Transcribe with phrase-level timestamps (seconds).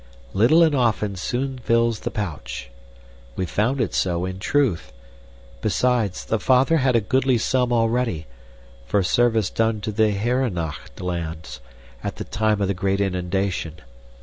[0.33, 2.71] 'Little and often soon fills the pouch.'
[3.35, 4.91] We found it so, in truth.
[5.61, 8.25] Besides, the father had a goodly sum already,
[8.87, 11.59] for service done to the Heernocht lands,
[12.03, 13.75] at the time of the great inundation.